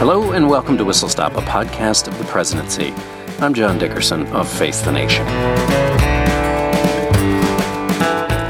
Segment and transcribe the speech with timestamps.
[0.00, 2.94] Hello and welcome to Whistle Stop, a podcast of the presidency.
[3.38, 5.26] I'm John Dickerson of Face the Nation.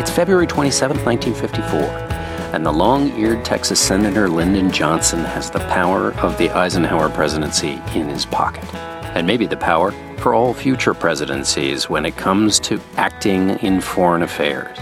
[0.01, 6.13] It's February 27, 1954, and the long eared Texas Senator Lyndon Johnson has the power
[6.21, 8.73] of the Eisenhower presidency in his pocket.
[9.17, 14.23] And maybe the power for all future presidencies when it comes to acting in foreign
[14.23, 14.79] affairs.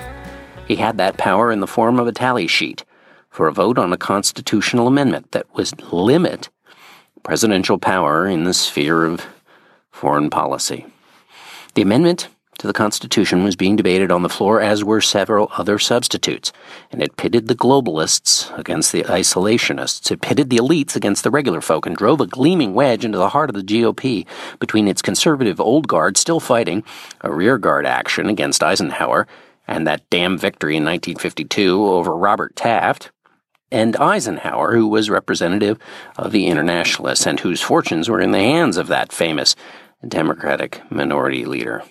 [0.67, 2.85] He had that power in the form of a tally sheet
[3.31, 6.51] for a vote on a constitutional amendment that would limit
[7.23, 9.27] presidential power in the sphere of
[9.91, 10.87] foreign policy.
[11.75, 12.29] The amendment
[12.59, 16.53] to the Constitution was being debated on the floor, as were several other substitutes,
[16.91, 20.11] and it pitted the globalists against the isolationists.
[20.11, 23.29] It pitted the elites against the regular folk and drove a gleaming wedge into the
[23.29, 24.27] heart of the GOP
[24.59, 26.83] between its conservative old guard still fighting
[27.21, 29.29] a rearguard action against Eisenhower
[29.69, 33.13] and that damn victory in 1952 over Robert Taft,
[33.71, 35.79] and Eisenhower, who was representative
[36.17, 39.55] of the Internationalists and whose fortunes were in the hands of that famous
[40.07, 41.83] Democratic minority leader.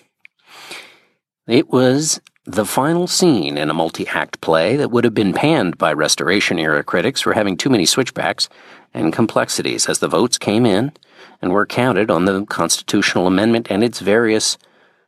[1.46, 5.76] It was the final scene in a multi act play that would have been panned
[5.76, 8.48] by Restoration era critics for having too many switchbacks
[8.94, 10.92] and complexities as the votes came in
[11.42, 14.56] and were counted on the constitutional amendment and its various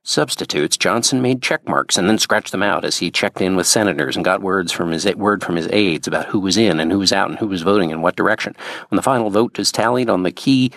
[0.03, 3.67] substitutes, Johnson made check marks and then scratched them out as he checked in with
[3.67, 6.91] senators and got words from his word from his aides about who was in and
[6.91, 8.55] who was out and who was voting in what direction.
[8.89, 10.73] When the final vote was tallied on the key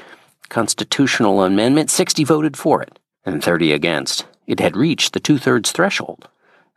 [0.49, 4.25] constitutional amendment, 60 voted for it and 30 against.
[4.45, 6.27] It had reached the two thirds threshold.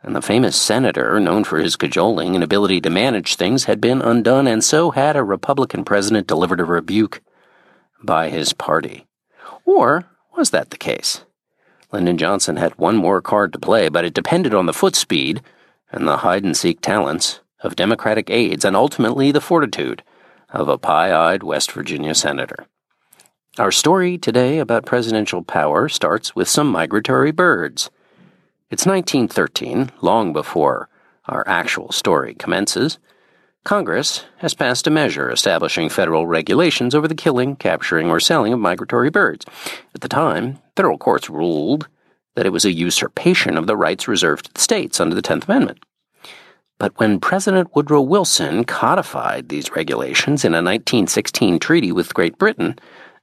[0.02, 4.00] And the famous senator, known for his cajoling and ability to manage things, had been
[4.00, 7.20] undone, and so had a Republican president delivered a rebuke
[8.04, 9.06] by his party.
[9.64, 10.04] Or
[10.36, 11.24] was that the case?
[11.92, 15.40] Lyndon Johnson had one more card to play, but it depended on the foot speed
[15.90, 20.02] and the hide and seek talents of Democratic aides and ultimately the fortitude
[20.50, 22.66] of a pie eyed West Virginia senator.
[23.58, 27.90] Our story today about presidential power starts with some migratory birds.
[28.70, 30.88] It's 1913, long before
[31.26, 32.98] our actual story commences.
[33.66, 38.60] Congress has passed a measure establishing federal regulations over the killing, capturing, or selling of
[38.60, 39.44] migratory birds.
[39.92, 41.88] At the time, federal courts ruled
[42.36, 45.48] that it was a usurpation of the rights reserved to the states under the Tenth
[45.48, 45.84] Amendment.
[46.78, 52.78] But when President Woodrow Wilson codified these regulations in a 1916 treaty with Great Britain,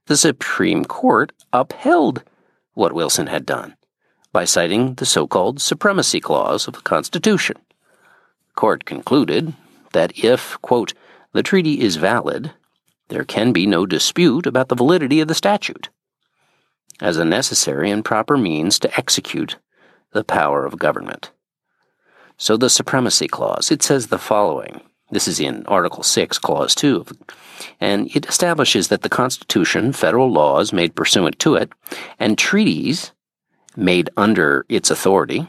[0.08, 2.22] the Supreme Court upheld
[2.74, 3.78] what Wilson had done
[4.34, 7.56] by citing the so called Supremacy Clause of the Constitution.
[8.50, 9.54] The court concluded
[9.94, 10.94] that if, quote,
[11.32, 12.52] the treaty is valid,
[13.08, 15.90] there can be no dispute about the validity of the statute
[17.02, 19.58] as a necessary and proper means to execute
[20.12, 21.32] the power of government.
[22.38, 24.82] So the Supremacy Clause, it says the following.
[25.12, 27.06] This is in Article 6, Clause 2,
[27.80, 31.72] and it establishes that the Constitution, federal laws made pursuant to it,
[32.20, 33.12] and treaties
[33.76, 35.48] made under its authority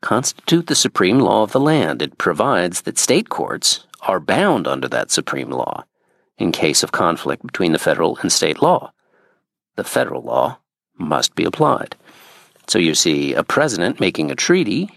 [0.00, 2.02] constitute the supreme law of the land.
[2.02, 5.84] It provides that state courts are bound under that supreme law
[6.36, 8.92] in case of conflict between the federal and state law
[9.78, 10.58] the federal law
[10.98, 11.94] must be applied.
[12.66, 14.90] So you see a president making a treaty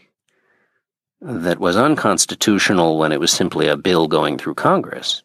[1.22, 5.22] that was unconstitutional when it was simply a bill going through Congress.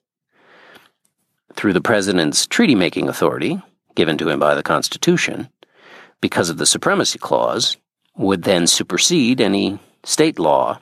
[1.54, 3.58] Through the president's treaty making authority,
[3.94, 5.48] given to him by the Constitution,
[6.20, 7.78] because of the Supremacy Clause,
[8.16, 10.80] would then supersede any state law.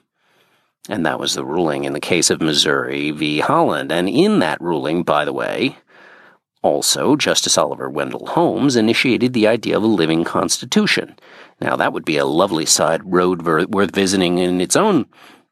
[0.88, 3.40] And that was the ruling in the case of Missouri v.
[3.40, 3.90] Holland.
[3.90, 5.78] And in that ruling, by the way,
[6.64, 11.14] also, Justice Oliver Wendell Holmes initiated the idea of a living constitution.
[11.60, 15.04] Now, that would be a lovely side road worth visiting in its own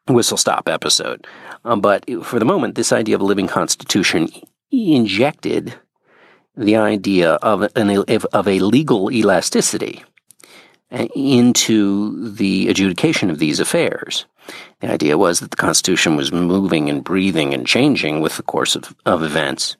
[0.08, 1.26] whistle stop episode.
[1.66, 4.30] Um, but for the moment, this idea of a living constitution
[4.70, 5.74] injected
[6.56, 10.02] the idea of, an, of a legal elasticity
[10.92, 14.26] into the adjudication of these affairs.
[14.80, 18.76] The idea was that the Constitution was moving and breathing and changing with the course
[18.76, 19.76] of, of events.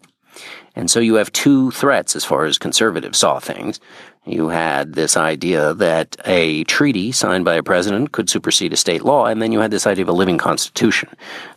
[0.75, 3.79] And so you have two threats as far as conservatives saw things.
[4.25, 9.03] You had this idea that a treaty signed by a president could supersede a state
[9.03, 11.11] law, and then you had this idea of a living constitution,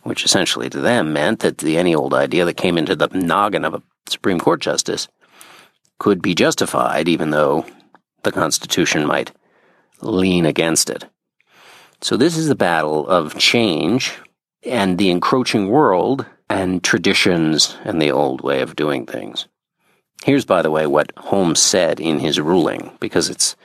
[0.03, 3.63] which essentially to them meant that the any old idea that came into the noggin
[3.63, 5.07] of a Supreme Court justice
[5.99, 7.65] could be justified, even though
[8.23, 9.31] the Constitution might
[10.01, 11.05] lean against it.
[12.01, 14.13] So this is the battle of change
[14.63, 19.47] and the encroaching world and traditions and the old way of doing things.
[20.23, 23.55] Here's, by the way, what Holmes said in his ruling, because it's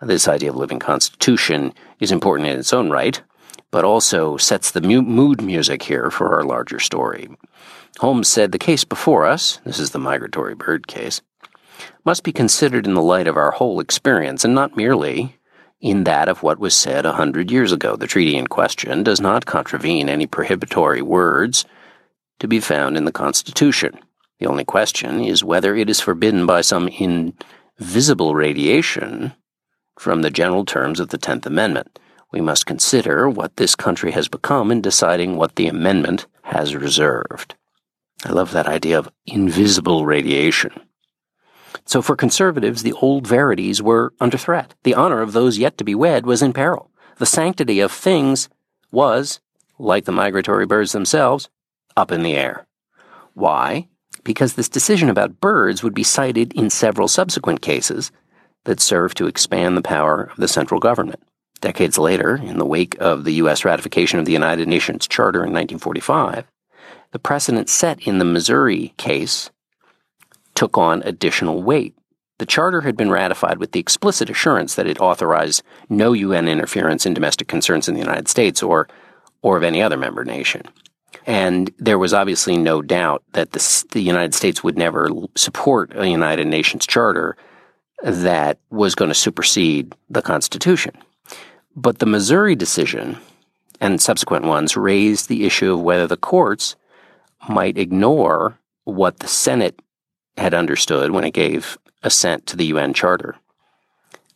[0.00, 3.22] this idea of living constitution is important in its own right,
[3.70, 7.28] but also sets the mu- mood music here for our larger story.
[7.98, 11.20] Holmes said the case before us, this is the migratory bird case,
[12.04, 15.36] must be considered in the light of our whole experience and not merely
[15.82, 17.96] in that of what was said a hundred years ago.
[17.96, 21.66] The treaty in question does not contravene any prohibitory words
[22.38, 23.98] to be found in the Constitution.
[24.38, 29.32] The only question is whether it is forbidden by some invisible radiation
[29.98, 31.98] from the general terms of the Tenth Amendment.
[32.32, 37.56] We must consider what this country has become in deciding what the amendment has reserved.
[38.24, 40.72] I love that idea of invisible radiation.
[41.84, 44.74] So for conservatives, the old verities were under threat.
[44.84, 46.90] The honor of those yet to be wed was in peril.
[47.18, 48.48] The sanctity of things
[48.90, 49.40] was,
[49.78, 51.48] like the migratory birds themselves,
[51.96, 52.66] up in the air.
[53.34, 53.88] Why?
[54.24, 58.12] Because this decision about birds would be cited in several subsequent cases
[58.64, 61.20] that served to expand the power of the central government.
[61.60, 63.64] Decades later, in the wake of the U.S.
[63.64, 66.46] ratification of the United Nations Charter in 1945,
[67.12, 69.50] the precedent set in the Missouri case
[70.54, 71.94] took on additional weight.
[72.38, 77.06] The charter had been ratified with the explicit assurance that it authorized no UN interference
[77.06, 78.88] in domestic concerns in the United States or,
[79.42, 80.62] or of any other member nation.
[81.26, 86.08] And there was obviously no doubt that the, the United States would never support a
[86.08, 87.36] United Nations charter
[88.02, 90.96] that was going to supersede the Constitution.
[91.76, 93.18] But the Missouri decision
[93.80, 96.76] and subsequent ones raised the issue of whether the courts
[97.48, 99.80] might ignore what the Senate
[100.36, 103.36] had understood when it gave assent to the UN Charter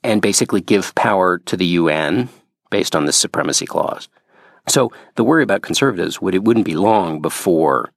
[0.03, 2.29] and basically give power to the UN
[2.71, 4.09] based on this supremacy clause.
[4.69, 7.93] So the worry about conservatives would it wouldn't be long before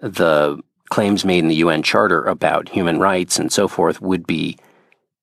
[0.00, 0.60] the
[0.90, 4.56] claims made in the UN Charter about human rights and so forth would be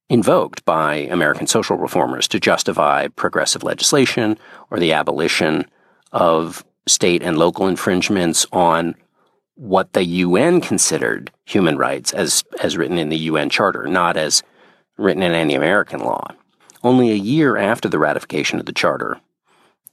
[0.10, 4.38] invoked by American social reformers to justify progressive legislation
[4.70, 5.66] or the abolition
[6.12, 8.96] of state and local infringements on
[9.56, 14.44] what the UN considered human rights as, as written in the UN Charter, not as
[14.98, 16.28] written in any American law.
[16.84, 19.20] Only a year after the ratification of the Charter,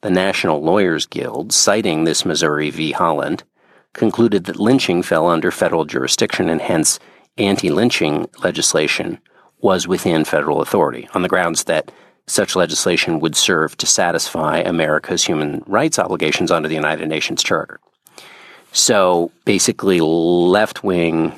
[0.03, 2.93] the National Lawyers Guild, citing this Missouri v.
[2.93, 3.45] Holland,
[3.93, 6.99] concluded that lynching fell under federal jurisdiction and hence
[7.39, 9.19] anti lynching legislation
[9.59, 11.91] was within federal authority on the grounds that
[12.27, 17.81] such legislation would serve to satisfy America's human rights obligations under the United Nations Charter.
[18.73, 21.33] So basically, left wing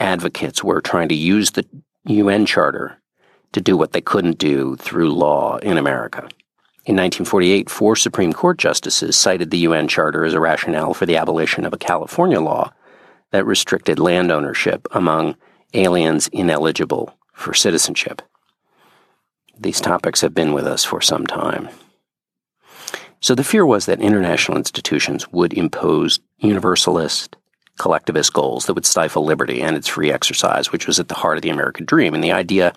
[0.00, 1.66] advocates were trying to use the
[2.06, 2.98] UN Charter
[3.52, 6.28] to do what they couldn't do through law in America.
[6.86, 11.16] In 1948, four Supreme Court justices cited the UN Charter as a rationale for the
[11.16, 12.72] abolition of a California law
[13.30, 15.36] that restricted land ownership among
[15.72, 18.22] aliens ineligible for citizenship.
[19.58, 21.68] These topics have been with us for some time.
[23.24, 27.36] So the fear was that international institutions would impose universalist,
[27.78, 31.38] collectivist goals that would stifle liberty and its free exercise, which was at the heart
[31.38, 32.74] of the American dream and the idea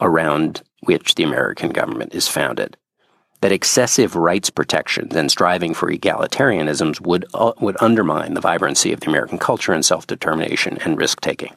[0.00, 2.78] around which the American government is founded.
[3.42, 9.00] That excessive rights protections and striving for egalitarianisms would, uh, would undermine the vibrancy of
[9.00, 11.52] the American culture and self determination and risk taking.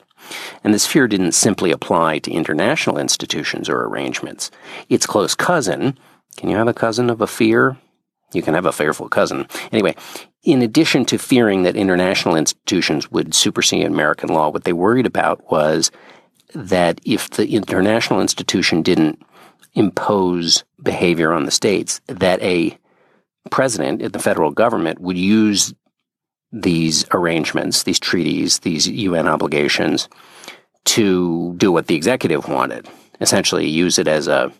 [0.66, 4.52] And this fear didn't simply apply to international institutions or arrangements.
[4.90, 5.98] Its close cousin,
[6.36, 7.78] can you have a cousin of a fear?
[8.34, 9.48] You can have a fearful cousin.
[9.72, 9.96] Anyway,
[10.44, 15.50] in addition to fearing that international institutions would supersede American law, what they worried about
[15.52, 15.92] was
[16.54, 19.22] that if the international institution didn't
[19.74, 22.78] impose behavior on the states, that a
[23.52, 25.74] president in the federal government would use
[26.52, 30.10] these arrangements, these treaties, these UN obligations
[30.86, 32.88] to do what the executive wanted.
[33.20, 34.52] Essentially, use it as a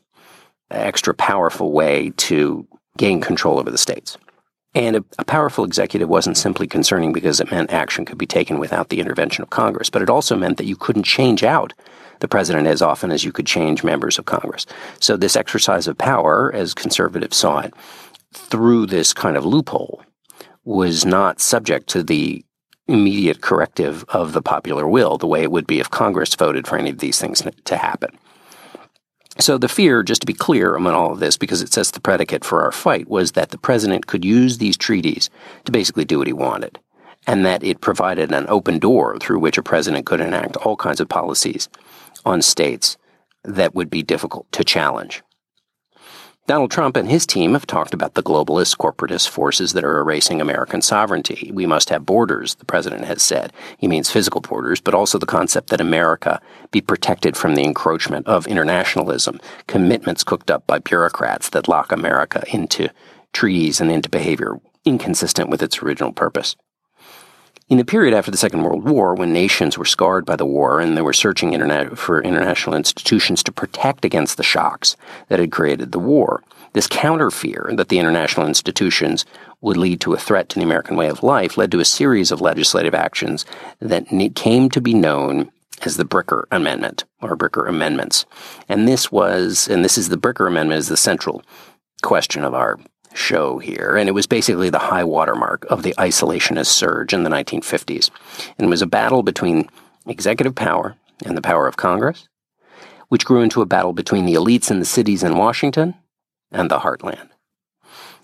[0.70, 4.18] extra powerful way to gain control over the states.
[4.76, 8.60] And a, a, powerful executive wasn't simply concerning because it meant action could be taken
[8.60, 11.74] without the intervention of Congress, but it also meant that you couldn't change out
[12.20, 14.66] the president as often as you could change members of Congress.
[15.00, 17.74] So this exercise of power, as conservatives saw it,
[18.34, 20.04] through this kind of loophole,
[20.64, 22.44] was not subject to the
[22.88, 26.78] immediate corrective of the popular will the way it would be if Congress voted for
[26.78, 28.18] any of these things to happen.
[29.40, 32.02] So the fear, just to be clear among all of this, because it sets the
[32.02, 35.30] predicate for our fight, was that the president could use these treaties
[35.66, 36.80] to basically do what he wanted,
[37.28, 41.00] and that it provided an open door through which a president could enact all kinds
[41.00, 41.70] of policies
[42.26, 42.98] on states
[43.44, 45.22] that would be difficult to challenge.
[46.48, 50.40] Donald Trump and his team have talked about the globalist corporatist forces that are erasing
[50.40, 51.52] American sovereignty.
[51.54, 53.52] We must have borders, the president has said.
[53.78, 58.28] He means physical borders, but also the concept that America be protected from the encroachment
[58.28, 62.88] of internationalism, commitments cooked up by bureaucrats that lock America into
[63.34, 64.54] treaties and into behavior
[64.86, 66.56] inconsistent with its original purpose.
[67.70, 70.80] In the period after the Second World War, when nations were scarred by the war
[70.80, 74.96] and they were searching interna- for international institutions to protect against the shocks
[75.28, 79.26] that had created the war, this counter fear that the international institutions
[79.60, 82.32] would lead to a threat to the American way of life led to a series
[82.32, 83.46] of legislative actions
[83.80, 88.26] that came to be known as the Bricker Amendment or Bricker Amendments.
[88.70, 91.44] And this was, and this is the Bricker Amendment is the central
[92.02, 92.80] question of our
[93.18, 97.30] show here, and it was basically the high watermark of the isolationist surge in the
[97.30, 98.10] 1950s.
[98.58, 99.70] And it was a battle between
[100.06, 100.96] executive power
[101.26, 102.28] and the power of Congress,
[103.10, 105.96] which grew into a battle between the elites in the cities in Washington
[106.52, 107.30] and the heartland.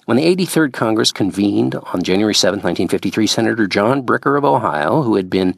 [0.05, 5.15] When the 83rd Congress convened on January 7, 1953, Senator John Bricker of Ohio, who
[5.15, 5.57] had been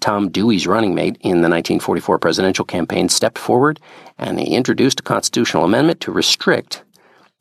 [0.00, 3.80] Tom Dewey's running mate in the 1944 presidential campaign, stepped forward
[4.18, 6.84] and he introduced a constitutional amendment to restrict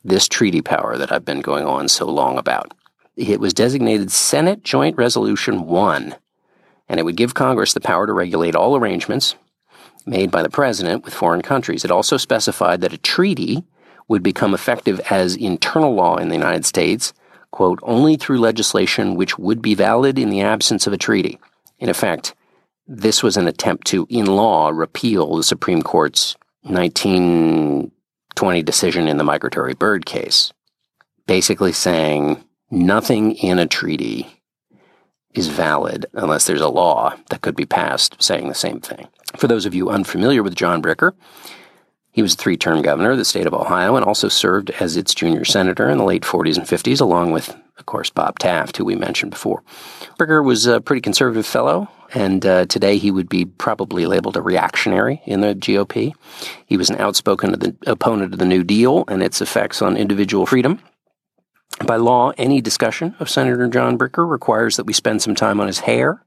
[0.04, 2.74] this treaty power that I've been going on so long about.
[3.16, 6.16] It was designated Senate Joint Resolution 1,
[6.90, 9.36] and it would give Congress the power to regulate all arrangements
[10.06, 11.86] made by the president with foreign countries.
[11.86, 13.64] It also specified that a treaty
[14.08, 17.14] would become effective as internal law in the United States,
[17.52, 21.40] quote, only through legislation which would be valid in the absence of a treaty.
[21.80, 22.34] In effect,
[22.88, 27.92] this was an attempt to, in law, repeal the Supreme Court's 19
[28.36, 30.52] 20 decision in the migratory bird case,
[31.28, 34.42] basically saying nothing in a treaty
[35.34, 39.08] is valid unless there's a law that could be passed saying the same thing.
[39.36, 41.13] For those of you unfamiliar with John Bricker,
[42.12, 44.96] he was a three term governor of the state of Ohio and also served as
[44.96, 48.78] its junior senator in the late 40s and 50s, along with, of course, Bob Taft,
[48.78, 49.63] who we mentioned before.
[50.20, 54.41] Bricker was a pretty conservative fellow, and uh, today he would be probably labeled a
[54.41, 56.13] reactionary in the GOP.
[56.65, 60.79] He was an outspoken opponent of the New Deal and its effects on individual freedom.
[61.86, 65.67] By law, any discussion of Senator John Bricker requires that we spend some time on
[65.67, 66.24] his hair.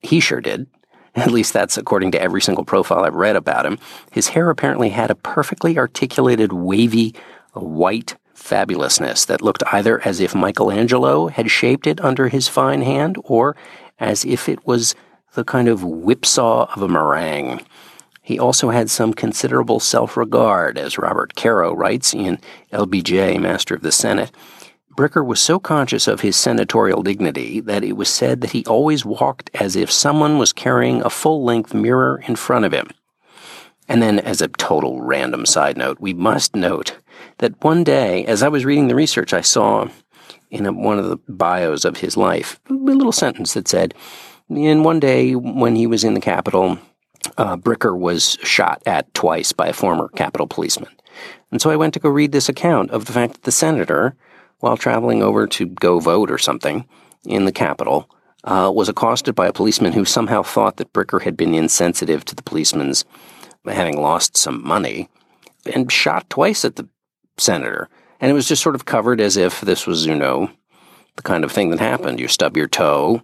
[0.00, 0.66] He sure did.
[1.14, 3.78] At least that's according to every single profile I've read about him.
[4.10, 7.14] His hair apparently had a perfectly articulated, wavy,
[7.52, 13.16] white fabulousness that looked either as if Michelangelo had shaped it under his fine hand
[13.22, 13.54] or
[13.98, 14.94] as if it was
[15.34, 17.64] the kind of whipsaw of a meringue.
[18.22, 22.38] He also had some considerable self regard, as Robert Caro writes in
[22.72, 24.32] LBJ, Master of the Senate.
[24.96, 29.04] Bricker was so conscious of his senatorial dignity that it was said that he always
[29.04, 32.88] walked as if someone was carrying a full length mirror in front of him.
[33.88, 36.96] And then, as a total random side note, we must note
[37.38, 39.88] that one day, as I was reading the research, I saw
[40.54, 43.92] in a, one of the bios of his life a little sentence that said,
[44.48, 46.78] in one day when he was in the Capitol,
[47.36, 50.90] uh, Bricker was shot at twice by a former Capitol policeman.
[51.50, 54.14] And so I went to go read this account of the fact that the senator,
[54.60, 56.86] while traveling over to go vote or something
[57.24, 58.08] in the Capitol,
[58.44, 62.34] uh, was accosted by a policeman who somehow thought that Bricker had been insensitive to
[62.34, 63.04] the policeman's
[63.66, 65.08] having lost some money
[65.74, 66.88] and shot twice at the
[67.38, 67.88] senator.
[68.20, 70.50] And it was just sort of covered as if this was, you know,
[71.16, 72.20] the kind of thing that happened.
[72.20, 73.22] You stub your toe,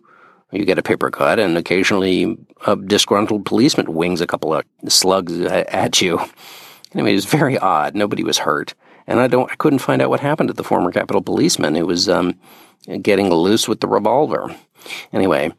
[0.53, 5.41] you get a paper cut, and occasionally a disgruntled policeman wings a couple of slugs
[5.41, 6.21] at you.
[6.93, 7.95] Anyway, it was very odd.
[7.95, 8.75] Nobody was hurt,
[9.07, 11.87] and I don't, I couldn't find out what happened to the former Capitol policeman who
[11.87, 12.39] was um,
[13.01, 14.55] getting loose with the revolver.
[15.13, 15.53] Anyway,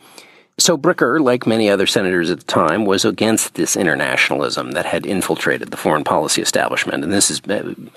[0.62, 5.06] so Bricker, like many other senators at the time, was against this internationalism that had
[5.06, 7.41] infiltrated the foreign policy establishment, and this is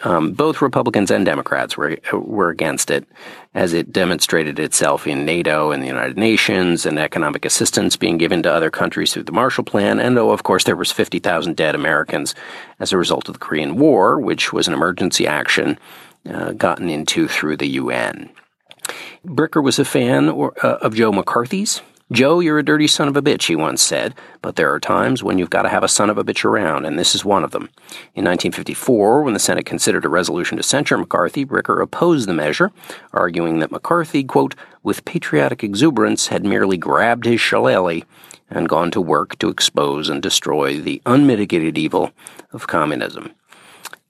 [0.03, 3.07] um, both Republicans and Democrats were were against it,
[3.55, 8.43] as it demonstrated itself in NATO and the United Nations and economic assistance being given
[8.43, 11.57] to other countries through the Marshall Plan, and though of course there was fifty thousand
[11.57, 12.35] dead Americans
[12.81, 15.79] as a result of the Korean War, which was an emergency action
[16.29, 18.31] uh, gotten into through the UN.
[19.25, 23.17] Bricker was a fan or, uh, of Joe McCarthy's Joe, you're a dirty son of
[23.17, 25.89] a bitch, he once said, but there are times when you've got to have a
[25.89, 27.71] son of a bitch around, and this is one of them.
[28.15, 32.73] In 1954, when the Senate considered a resolution to censure McCarthy, Bricker opposed the measure,
[33.15, 38.03] arguing that McCarthy, quote, with patriotic exuberance, had merely grabbed his shillelagh
[38.51, 42.13] and gone to work to expose and destroy the unmitigated evil
[42.53, 43.31] of communism.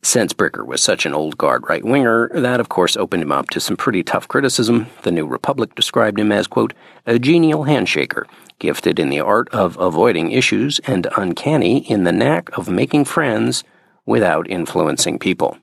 [0.04, 3.48] Since Bricker was such an old guard right winger, that of course opened him up
[3.48, 4.88] to some pretty tough criticism.
[5.00, 6.74] The New Republic described him as, quote,
[7.06, 8.26] a genial handshaker,
[8.58, 13.64] gifted in the art of avoiding issues and uncanny in the knack of making friends
[14.04, 15.56] without influencing people.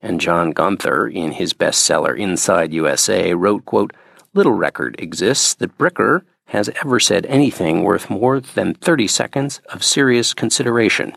[0.00, 3.92] And John Gunther, in his bestseller Inside USA, wrote, quote,
[4.34, 9.82] Little record exists that Bricker has ever said anything worth more than 30 seconds of
[9.82, 11.12] serious consideration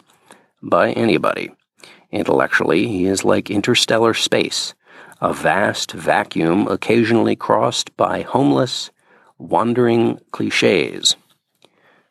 [0.64, 1.52] by anybody.
[2.12, 4.74] Intellectually, he is like interstellar space,
[5.20, 8.92] a vast vacuum occasionally crossed by homeless,
[9.38, 11.16] wandering cliches.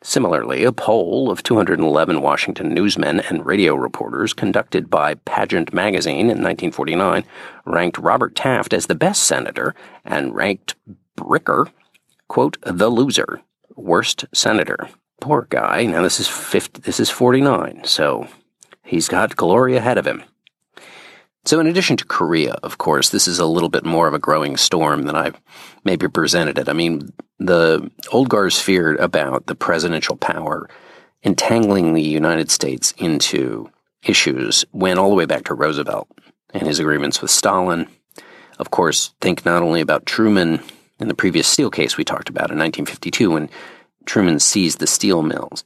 [0.03, 6.43] Similarly, a poll of 211 Washington newsmen and radio reporters conducted by Pageant magazine in
[6.43, 7.25] 1949
[7.65, 9.73] ranked Robert Taft as the best senator
[10.05, 10.75] and ranked
[11.17, 11.69] Bricker,
[12.27, 13.41] quote, the loser,
[13.75, 14.87] worst senator.
[15.19, 15.85] Poor guy.
[15.85, 18.27] Now this is 50, this is 49, so
[18.87, 20.23] he's got glory ahead of him.
[21.45, 24.19] So, in addition to Korea, of course, this is a little bit more of a
[24.19, 25.39] growing storm than I've
[25.85, 26.67] maybe presented it.
[26.67, 30.67] I mean, the old guards feared about the presidential power
[31.23, 33.69] entangling the United States into
[34.03, 36.09] issues went all the way back to Roosevelt
[36.53, 37.87] and his agreements with Stalin.
[38.59, 40.61] Of course, think not only about Truman
[40.99, 43.49] in the previous steel case we talked about in 1952 when
[44.05, 45.63] Truman seized the steel mills.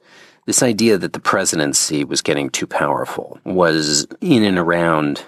[0.47, 5.23] This idea that the presidency was getting too powerful was in and around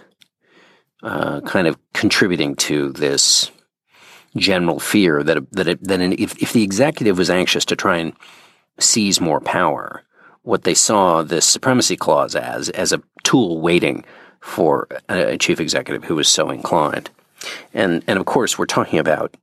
[1.04, 3.52] uh, kind of contributing to this
[4.38, 8.14] general fear that that it, that if if the executive was anxious to try and
[8.80, 10.04] seize more power,
[10.42, 14.04] what they saw this supremacy clause as as a tool waiting
[14.42, 17.10] for a, a chief executive who was so inclined,
[17.74, 19.36] and and of course we're talking about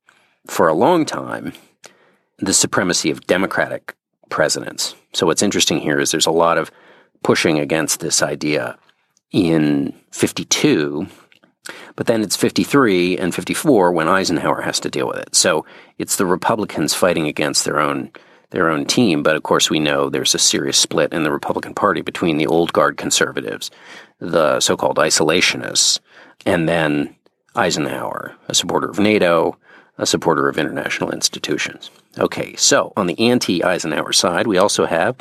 [0.46, 1.52] for a long time
[2.38, 3.94] the supremacy of democratic
[4.30, 4.94] presidents.
[5.12, 6.70] So what's interesting here is there's a lot of
[7.22, 8.78] pushing against this idea
[9.32, 11.06] in 52
[11.96, 15.34] but then it's 53 and 54 when Eisenhower has to deal with it.
[15.34, 15.66] So
[15.98, 18.10] it's the Republicans fighting against their own
[18.50, 19.22] their own team.
[19.22, 22.48] But of course, we know there's a serious split in the Republican Party between the
[22.48, 23.70] old guard conservatives,
[24.18, 26.00] the so-called isolationists,
[26.44, 27.14] and then
[27.54, 29.56] Eisenhower, a supporter of NATO,
[30.00, 31.90] a supporter of international institutions.
[32.18, 35.16] Okay, so on the anti-Eisenhower side, we also have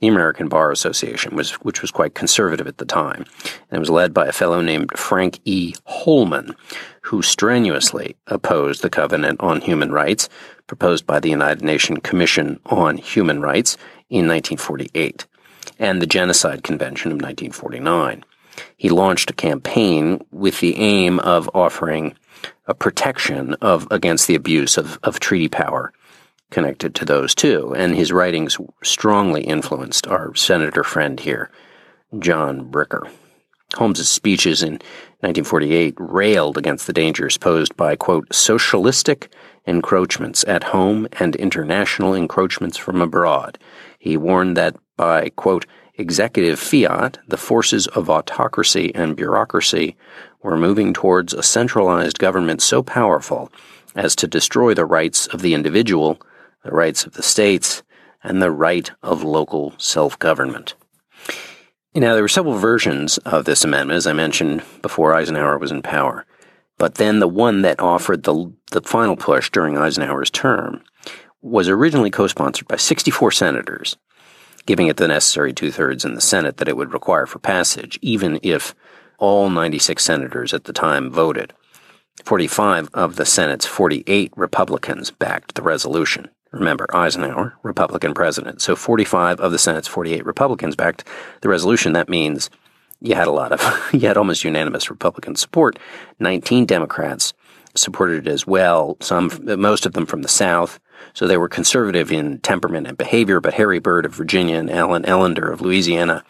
[0.00, 3.24] the American Bar Association, which was quite conservative at the time.
[3.70, 5.74] And was led by a fellow named Frank E.
[5.86, 6.56] Holman,
[7.02, 10.28] who strenuously opposed the Covenant on Human Rights,
[10.66, 13.76] proposed by the United Nations Commission on Human Rights
[14.10, 15.26] in 1948,
[15.78, 18.24] and the Genocide Convention of 1949.
[18.76, 22.14] He launched a campaign with the aim of offering
[22.66, 25.92] a protection of against the abuse of, of treaty power
[26.50, 31.50] connected to those too, and his writings strongly influenced our senator friend here,
[32.18, 33.10] John Bricker.
[33.74, 34.74] Holmes's speeches in
[35.20, 39.32] 1948 railed against the dangers posed by, quote, socialistic
[39.66, 43.58] encroachments at home and international encroachments from abroad.
[43.98, 49.96] He warned that by, quote, executive fiat, the forces of autocracy and bureaucracy
[50.44, 53.50] were moving towards a centralized government so powerful
[53.96, 56.20] as to destroy the rights of the individual
[56.64, 57.82] the rights of the states,
[58.22, 60.74] and the right of local self government.
[61.94, 65.82] Now, there were several versions of this amendment, as I mentioned before Eisenhower was in
[65.82, 66.26] power.
[66.76, 70.82] But then the one that offered the, the final push during Eisenhower's term
[71.40, 73.96] was originally co sponsored by 64 senators,
[74.66, 77.98] giving it the necessary two thirds in the Senate that it would require for passage,
[78.02, 78.74] even if
[79.18, 81.52] all 96 senators at the time voted.
[82.24, 86.28] 45 of the Senate's 48 Republicans backed the resolution.
[86.52, 88.62] Remember, Eisenhower, Republican president.
[88.62, 91.04] So 45 of the Senate's 48 Republicans backed
[91.40, 91.92] the resolution.
[91.92, 92.48] That means
[93.00, 93.60] you had a lot of,
[93.92, 95.78] you had almost unanimous Republican support.
[96.20, 97.34] 19 Democrats
[97.74, 100.78] supported it as well, some, most of them from the South.
[101.12, 105.02] So they were conservative in temperament and behavior, but Harry Byrd of Virginia and Allen
[105.02, 106.24] Ellender of Louisiana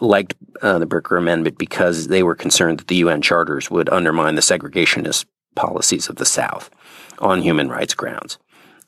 [0.00, 4.34] liked uh, the Bricker Amendment because they were concerned that the UN charters would undermine
[4.34, 6.70] the segregationist policies of the South
[7.18, 8.38] on human rights grounds.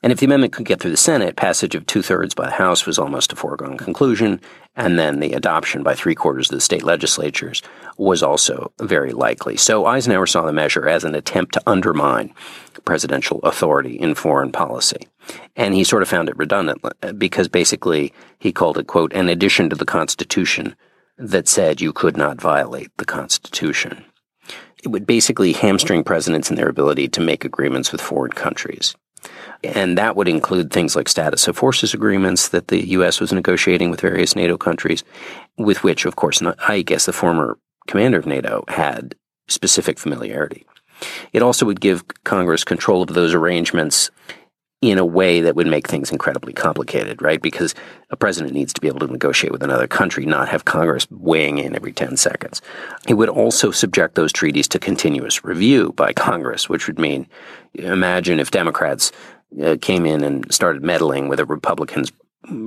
[0.03, 2.55] And if the amendment could get through the Senate, passage of two thirds by the
[2.55, 4.41] House was almost a foregone conclusion,
[4.75, 7.61] and then the adoption by three quarters of the state legislatures
[7.97, 9.57] was also very likely.
[9.57, 12.33] So Eisenhower saw the measure as an attempt to undermine
[12.83, 15.07] presidential authority in foreign policy.
[15.55, 16.81] And he sort of found it redundant
[17.19, 20.75] because basically he called it, quote, an addition to the Constitution
[21.17, 24.05] that said you could not violate the Constitution.
[24.83, 28.95] It would basically hamstring presidents in their ability to make agreements with foreign countries.
[29.63, 33.19] And that would include things like status of forces agreements that the U.S.
[33.19, 35.03] was negotiating with various NATO countries,
[35.57, 39.15] with which, of course, I guess the former commander of NATO had
[39.47, 40.65] specific familiarity.
[41.33, 44.09] It also would give Congress control of those arrangements
[44.81, 47.39] in a way that would make things incredibly complicated, right?
[47.39, 47.75] Because
[48.09, 51.59] a president needs to be able to negotiate with another country, not have Congress weighing
[51.59, 52.63] in every 10 seconds.
[53.07, 57.27] It would also subject those treaties to continuous review by Congress, which would mean
[57.75, 59.11] imagine if Democrats
[59.63, 62.11] uh, came in and started meddling with a Republican's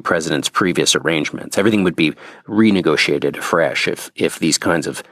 [0.04, 1.58] president's previous arrangements.
[1.58, 2.12] Everything would be
[2.46, 5.02] renegotiated afresh if, if these kinds of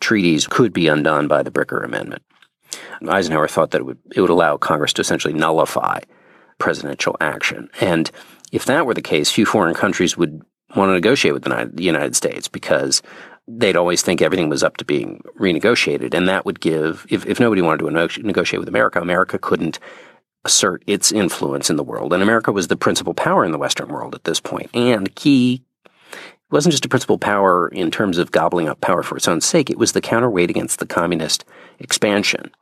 [0.00, 2.22] treaties could be undone by the Bricker Amendment.
[3.08, 6.00] Eisenhower thought that it would, it would allow Congress to essentially nullify
[6.62, 7.68] presidential action.
[7.80, 8.08] And
[8.52, 10.40] if that were the case, few foreign countries would
[10.76, 13.02] want to negotiate with the United States because
[13.48, 16.14] they'd always think everything was up to being renegotiated.
[16.14, 19.80] And that would give, if, if nobody wanted to negotiate with America, America couldn't
[20.44, 22.12] assert its influence in the world.
[22.12, 24.70] And America was the principal power in the Western world at this point.
[24.72, 25.64] And key
[26.14, 29.40] it wasn't just a principal power in terms of gobbling up power for its own
[29.40, 31.44] sake, it was the counterweight against the communist
[31.80, 32.52] expansion.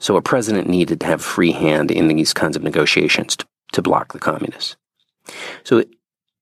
[0.00, 3.82] So a president needed to have free hand in these kinds of negotiations to, to
[3.82, 4.76] block the communists.
[5.62, 5.84] So,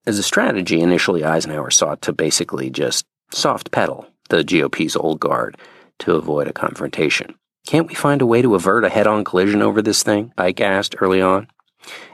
[0.07, 5.57] as a strategy, initially Eisenhower sought to basically just soft pedal the GOP's old guard
[5.99, 7.35] to avoid a confrontation.
[7.67, 10.33] Can't we find a way to avert a head on collision over this thing?
[10.37, 11.47] Ike asked early on.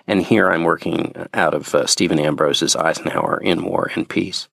[0.08, 4.48] And here I'm working out of uh, Stephen Ambrose's Eisenhower in War and Peace.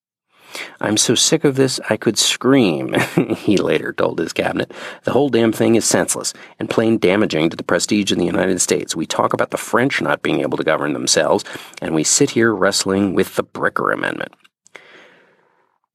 [0.80, 2.94] I'm so sick of this I could scream,
[3.36, 4.72] he later told his cabinet.
[5.04, 8.60] The whole damn thing is senseless and plain damaging to the prestige of the United
[8.60, 8.96] States.
[8.96, 11.44] We talk about the French not being able to govern themselves,
[11.80, 14.34] and we sit here wrestling with the Bricker Amendment.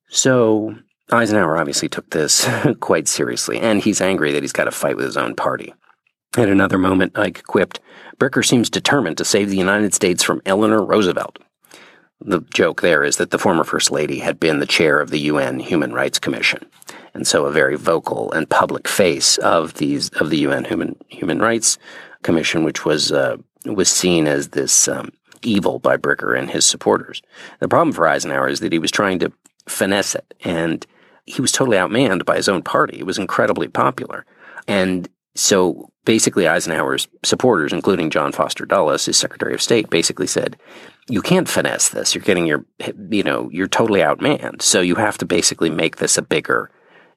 [0.09, 0.75] So,
[1.11, 2.47] Eisenhower obviously took this
[2.79, 5.73] quite seriously, and he's angry that he's got to fight with his own party.
[6.35, 7.79] At another moment, Ike quipped,
[8.19, 11.39] Bricker seems determined to save the United States from Eleanor Roosevelt.
[12.21, 15.19] The joke there is that the former First Lady had been the chair of the
[15.19, 16.65] UN Human Rights Commission,
[17.13, 21.39] and so a very vocal and public face of these of the UN Human Human
[21.39, 21.77] Rights
[22.23, 25.11] Commission, which was uh, was seen as this um,
[25.43, 27.21] evil by Bricker and his supporters.
[27.59, 29.31] The problem for Eisenhower is that he was trying to
[29.67, 30.85] finesse it, and
[31.25, 32.97] he was totally outmanned by his own party.
[32.97, 34.25] It was incredibly popular,
[34.67, 40.57] and so basically Eisenhower's supporters, including John Foster Dulles, his Secretary of State, basically said,
[41.09, 42.13] you can't finesse this.
[42.13, 42.65] You're getting your,
[43.09, 44.61] you know, you're totally outmanned.
[44.61, 46.69] So you have to basically make this a bigger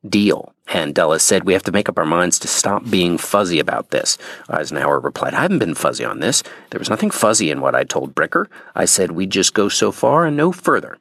[0.08, 0.54] deal.
[0.68, 3.90] And Dulles said, we have to make up our minds to stop being fuzzy about
[3.90, 4.16] this.
[4.48, 6.42] Eisenhower replied, I haven't been fuzzy on this.
[6.70, 8.46] There was nothing fuzzy in what I told Bricker.
[8.74, 10.96] I said we'd just go so far and no further.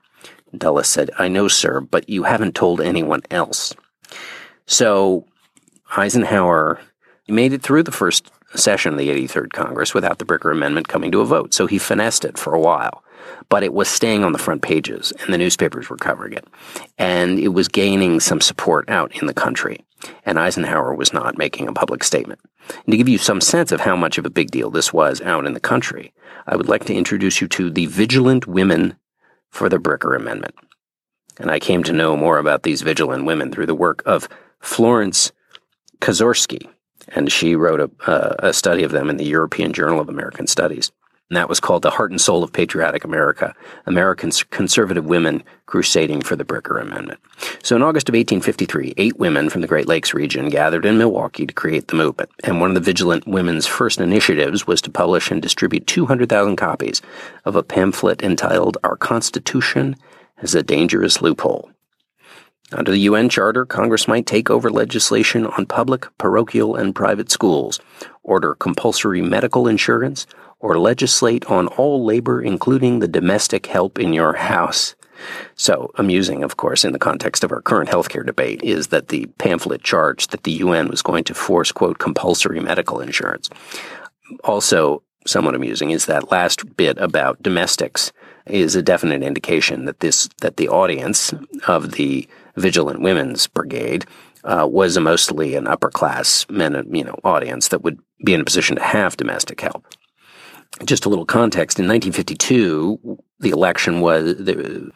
[0.57, 3.75] Dulles said, I know, sir, but you haven't told anyone else.
[4.65, 5.25] So
[5.95, 6.79] Eisenhower
[7.27, 11.11] made it through the first session of the 83rd Congress without the Bricker Amendment coming
[11.11, 11.53] to a vote.
[11.53, 13.03] So he finessed it for a while.
[13.49, 16.47] But it was staying on the front pages, and the newspapers were covering it.
[16.97, 19.85] And it was gaining some support out in the country.
[20.25, 22.39] And Eisenhower was not making a public statement.
[22.69, 25.21] And to give you some sense of how much of a big deal this was
[25.21, 26.13] out in the country,
[26.47, 28.95] I would like to introduce you to the Vigilant Women
[29.49, 30.55] for the Bricker Amendment.
[31.39, 35.31] And I came to know more about these vigilant women through the work of Florence
[35.99, 36.67] Kaczorski,
[37.15, 40.47] and she wrote a, uh, a study of them in the European Journal of American
[40.47, 40.91] Studies.
[41.29, 43.53] And that was called The Heart and Soul of Patriotic America
[43.85, 47.19] American Conservative Women Crusading for the Bricker Amendment.
[47.61, 51.45] So in August of 1853, eight women from the Great Lakes region gathered in Milwaukee
[51.45, 52.31] to create the movement.
[52.43, 57.01] And one of the Vigilant Women's first initiatives was to publish and distribute 200,000 copies
[57.45, 59.95] of a pamphlet entitled Our Constitution
[60.41, 61.69] is a Dangerous Loophole.
[62.71, 67.79] Under the UN Charter, Congress might take over legislation on public, parochial, and private schools,
[68.23, 70.27] order compulsory medical insurance,
[70.59, 74.95] or legislate on all labor, including the domestic help in your house.
[75.55, 79.25] So, amusing, of course, in the context of our current healthcare debate, is that the
[79.37, 83.49] pamphlet charged that the UN was going to force, quote, compulsory medical insurance.
[84.43, 88.11] Also, somewhat amusing is that last bit about domestics
[88.45, 91.33] is a definite indication that this that the audience
[91.67, 92.27] of the
[92.59, 94.05] Vigilant Women's Brigade
[94.43, 98.41] uh, was a mostly an upper class men, you know, audience that would be in
[98.41, 99.85] a position to have domestic help.
[100.85, 104.91] Just a little context: in 1952, the election was the,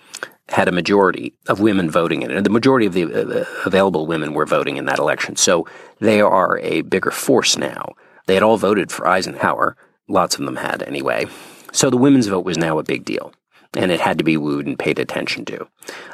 [0.49, 4.05] had a majority of women voting in it, and the majority of the uh, available
[4.05, 5.35] women were voting in that election.
[5.35, 5.67] So
[5.99, 7.93] they are a bigger force now.
[8.27, 9.75] They had all voted for Eisenhower.
[10.07, 11.25] Lots of them had anyway.
[11.71, 13.33] So the women's vote was now a big deal
[13.75, 15.67] and it had to be wooed and paid attention to.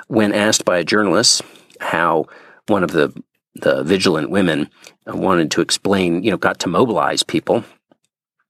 [0.08, 1.42] When asked by a journalist
[1.80, 2.26] how
[2.68, 3.14] one of the
[3.56, 4.70] the vigilant women
[5.06, 7.66] wanted to explain, you know, got to mobilize people,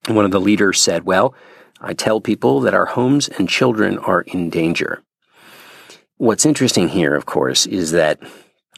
[0.08, 1.34] one of the leaders said, "Well,
[1.82, 5.02] I tell people that our homes and children are in danger."
[6.18, 8.20] What's interesting here, of course, is that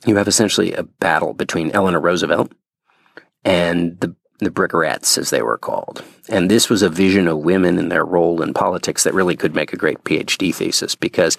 [0.05, 2.51] you have essentially a battle between Eleanor Roosevelt
[3.43, 6.04] and the the Brickerettes, as they were called.
[6.27, 9.56] And this was a vision of women and their role in politics that really could
[9.56, 11.38] make a great PhD thesis because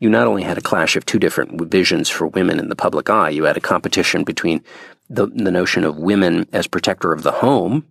[0.00, 3.08] you not only had a clash of two different visions for women in the public
[3.08, 4.62] eye, you had a competition between
[5.08, 7.86] the, the notion of women as protector of the home,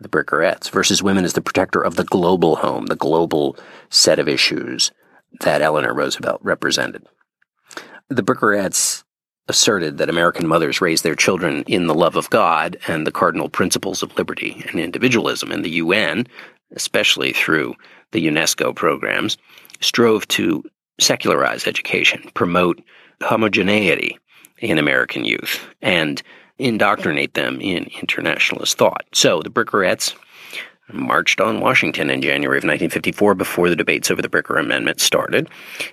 [0.00, 3.56] the Brickerettes, versus women as the protector of the global home, the global
[3.90, 4.92] set of issues
[5.40, 7.04] that Eleanor Roosevelt represented.
[8.08, 9.02] The Brickerettes
[9.48, 13.48] asserted that American mothers raise their children in the love of God and the cardinal
[13.48, 15.52] principles of liberty and individualism.
[15.52, 16.26] And the UN,
[16.74, 17.74] especially through
[18.12, 19.36] the UNESCO programs,
[19.80, 20.64] strove to
[20.98, 22.82] secularize education, promote
[23.22, 24.18] homogeneity
[24.58, 26.22] in American youth, and
[26.58, 29.04] indoctrinate them in internationalist thought.
[29.12, 30.14] So the Brickerettes
[30.92, 35.48] marched on Washington in January of 1954 before the debates over the Bricker Amendment started.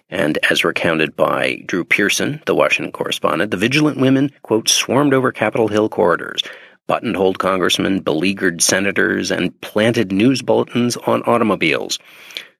[0.10, 5.32] And as recounted by Drew Pearson, the Washington correspondent, the vigilant women, quote, swarmed over
[5.32, 6.43] Capitol Hill corridors,
[6.88, 11.99] buttonholed congressmen, beleaguered senators, and planted news bulletins on automobiles.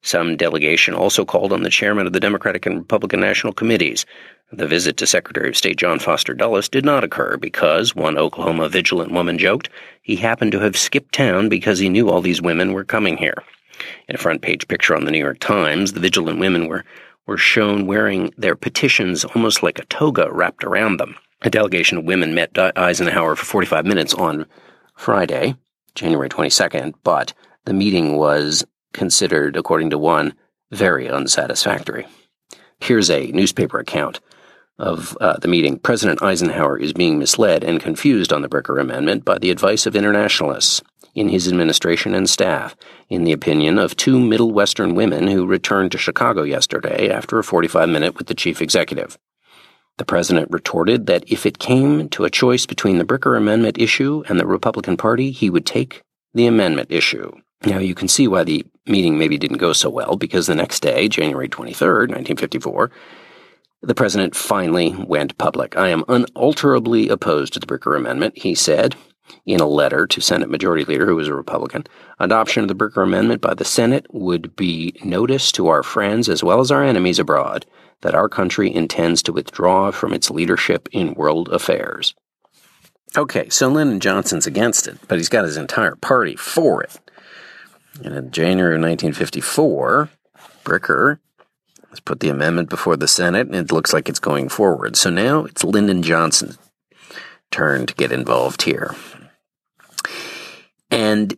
[0.04, 4.06] Some delegation also called on the chairman of the Democratic and Republican National Committees.
[4.52, 8.68] The visit to Secretary of State John Foster Dulles did not occur because, one Oklahoma
[8.68, 9.70] vigilant woman joked,
[10.02, 13.44] he happened to have skipped town because he knew all these women were coming here.
[14.10, 16.84] In a front page picture on the New York Times, the vigilant women were,
[17.26, 21.16] were shown wearing their petitions almost like a toga wrapped around them.
[21.44, 24.46] A delegation of women met Eisenhower for 45 minutes on
[24.96, 25.56] Friday,
[25.96, 27.34] January 22nd, but
[27.66, 30.34] the meeting was considered, according to one,
[30.72, 32.08] very unsatisfactory.
[32.80, 34.20] Here's a newspaper account
[34.78, 35.80] of uh, the meeting.
[35.80, 39.96] President Eisenhower is being misled and confused on the Bricker Amendment by the advice of
[39.96, 40.82] internationalists
[41.16, 42.76] in his administration and staff,
[43.08, 47.44] in the opinion of two Middle Western women who returned to Chicago yesterday after a
[47.44, 49.18] 45 minute with the chief executive.
[49.98, 54.24] The president retorted that if it came to a choice between the Bricker Amendment issue
[54.28, 56.02] and the Republican Party, he would take
[56.34, 57.32] the amendment issue.
[57.66, 60.82] Now, you can see why the meeting maybe didn't go so well, because the next
[60.82, 62.92] day, January 23rd, 1954,
[63.82, 65.78] the president finally went public.
[65.78, 68.96] I am unalterably opposed to the Bricker Amendment, he said
[69.46, 71.86] in a letter to Senate Majority Leader, who was a Republican.
[72.20, 76.44] Adoption of the Bricker Amendment by the Senate would be notice to our friends as
[76.44, 77.66] well as our enemies abroad
[78.02, 82.14] that our country intends to withdraw from its leadership in world affairs.
[83.16, 87.00] Okay, so Lyndon Johnson's against it, but he's got his entire party for it.
[88.02, 90.10] And in January of 1954,
[90.64, 91.20] Bricker
[91.90, 94.96] has put the amendment before the Senate, and it looks like it's going forward.
[94.96, 96.58] So now it's Lyndon Johnson's
[97.52, 98.96] turn to get involved here.
[100.90, 101.38] And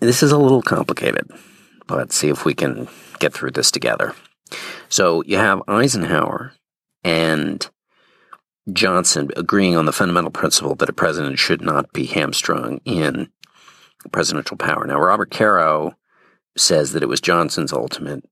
[0.00, 1.30] this is a little complicated,
[1.86, 4.14] but let's see if we can get through this together.
[4.88, 6.52] So you have Eisenhower
[7.02, 7.68] and
[8.72, 13.28] Johnson agreeing on the fundamental principle that a president should not be hamstrung in
[14.12, 14.86] presidential power.
[14.86, 15.96] Now, Robert Caro
[16.56, 18.24] says that it was Johnson's ultimate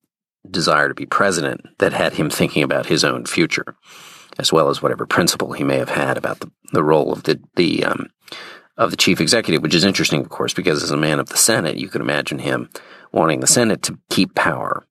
[0.50, 3.76] desire to be president that had him thinking about his own future,
[4.38, 7.40] as well as whatever principle he may have had about the, the role of the
[7.56, 8.10] the um,
[8.76, 11.36] of the chief executive, which is interesting, of course, because as a man of the
[11.36, 12.68] Senate, you could imagine him
[13.12, 14.84] wanting the Senate to keep power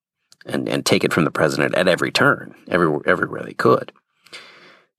[0.46, 3.92] and, and take it from the president at every turn, everywhere, everywhere they could.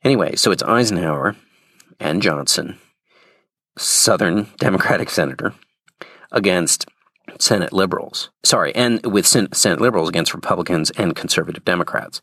[0.02, 1.34] Anyway, so it's Eisenhower
[1.98, 2.78] and Johnson,
[3.76, 5.54] Southern Democratic senator,
[6.32, 6.86] against
[7.38, 8.30] Senate liberals.
[8.44, 12.22] Sorry, and with Senate liberals against Republicans and conservative Democrats.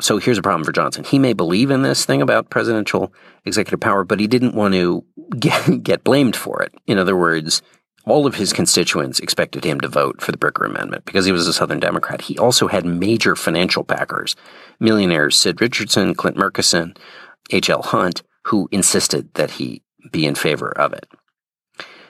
[0.00, 1.04] So here's a problem for Johnson.
[1.04, 3.12] He may believe in this thing about presidential
[3.44, 5.04] executive power, but he didn't want to
[5.38, 6.74] get, get blamed for it.
[6.86, 7.62] In other words,
[8.04, 11.46] all of his constituents expected him to vote for the Bricker Amendment because he was
[11.46, 12.22] a Southern Democrat.
[12.22, 14.34] He also had major financial backers,
[14.80, 16.94] millionaires Sid Richardson, Clint Murchison,
[17.50, 17.82] H.L.
[17.82, 21.06] Hunt, who insisted that he be in favor of it.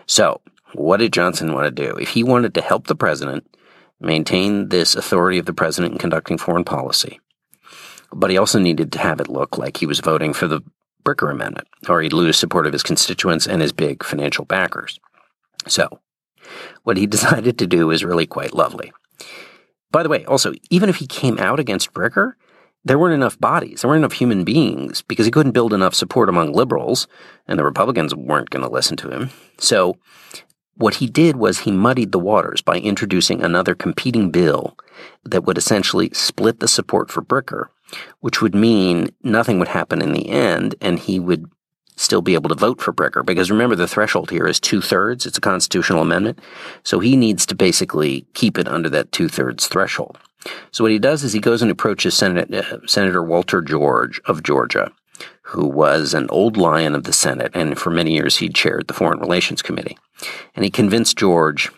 [0.06, 0.40] So
[0.74, 1.96] what did Johnson want to do?
[1.96, 3.46] If he wanted to help the president
[4.00, 7.20] maintain this authority of the president in conducting foreign policy,
[8.12, 10.62] but he also needed to have it look like he was voting for the
[11.04, 15.00] Bricker Amendment, or he'd lose support of his constituents and his big financial backers.
[15.66, 16.00] So,
[16.84, 18.92] what he decided to do is really quite lovely.
[19.90, 22.34] By the way, also, even if he came out against Bricker,
[22.84, 26.28] there weren't enough bodies, there weren't enough human beings, because he couldn't build enough support
[26.28, 27.06] among liberals,
[27.46, 29.30] and the Republicans weren't going to listen to him.
[29.58, 29.96] So
[30.76, 34.76] what he did was he muddied the waters by introducing another competing bill
[35.24, 37.66] that would essentially split the support for Bricker,
[38.20, 41.50] which would mean nothing would happen in the end and he would
[41.96, 43.24] still be able to vote for Bricker.
[43.24, 45.26] Because remember, the threshold here is two thirds.
[45.26, 46.38] It's a constitutional amendment.
[46.82, 50.18] So he needs to basically keep it under that two thirds threshold.
[50.70, 54.42] So what he does is he goes and approaches Senate, uh, Senator Walter George of
[54.42, 54.92] Georgia,
[55.42, 58.94] who was an old lion of the Senate, and for many years he chaired the
[58.94, 59.98] Foreign Relations Committee.
[60.54, 61.70] And he convinced George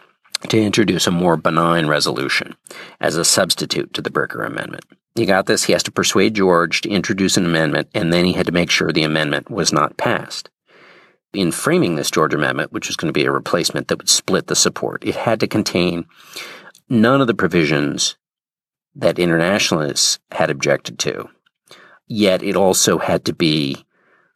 [0.48, 2.55] to introduce a more benign resolution
[3.00, 4.85] as a substitute to the Bricker Amendment.
[5.16, 5.64] You got this?
[5.64, 8.70] He has to persuade George to introduce an amendment, and then he had to make
[8.70, 10.50] sure the amendment was not passed.
[11.33, 14.48] In framing this George Amendment, which was going to be a replacement that would split
[14.48, 16.07] the support, it had to contain
[16.88, 18.16] none of the provisions
[18.94, 21.28] that internationalists had objected to.
[22.07, 23.85] Yet it also had to be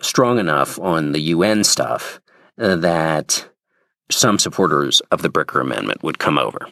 [0.01, 2.21] strong enough on the UN stuff
[2.59, 3.49] uh, that
[4.11, 6.69] some supporters of the Bricker Amendment would come over.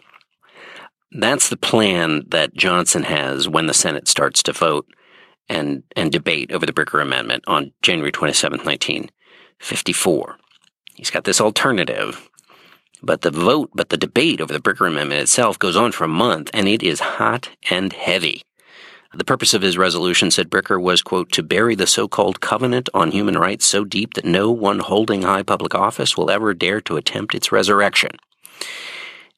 [1.13, 4.87] That's the plan that Johnson has when the Senate starts to vote
[5.49, 10.37] and, and debate over the Bricker Amendment on January 27, 1954.
[10.95, 12.29] He's got this alternative,
[13.03, 16.09] but the vote, but the debate over the Bricker Amendment itself goes on for a
[16.09, 18.43] month, and it is hot and heavy.
[19.15, 22.89] The purpose of his resolution, said Bricker, was, quote, to bury the so called covenant
[22.93, 26.81] on human rights so deep that no one holding high public office will ever dare
[26.83, 28.11] to attempt its resurrection.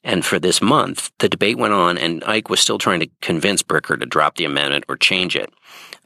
[0.02, 3.62] And for this month, the debate went on, and Ike was still trying to convince
[3.62, 5.52] Bricker to drop the amendment or change it.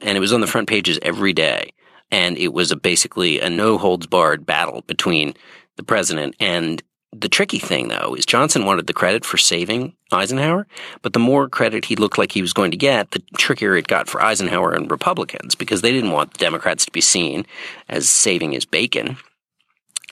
[0.01, 1.71] And it was on the front pages every day.
[2.11, 5.33] And it was a basically a no holds barred battle between
[5.77, 6.83] the president and
[7.15, 10.67] the tricky thing, though, is Johnson wanted the credit for saving Eisenhower,
[11.01, 13.87] but the more credit he looked like he was going to get, the trickier it
[13.87, 17.45] got for Eisenhower and Republicans because they didn't want the Democrats to be seen
[17.89, 19.17] as saving his bacon.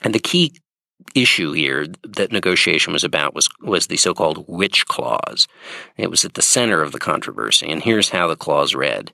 [0.02, 0.54] And the key
[1.14, 5.48] issue here that negotiation was about was, was the so called which clause.
[5.96, 9.12] It was at the center of the controversy, and here's how the clause read